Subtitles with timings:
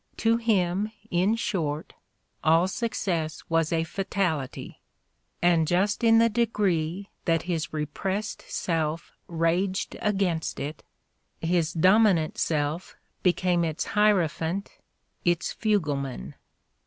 [0.17, 1.93] To him, in short,
[2.43, 4.79] all success was a fatality;
[5.43, 10.83] and just in the degree that his repressed self raged against it,
[11.39, 14.71] his dominant self became its hierophant,
[15.23, 16.33] its fugleman.